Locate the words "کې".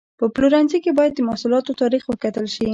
0.83-0.91